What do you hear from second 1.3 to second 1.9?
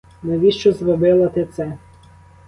це?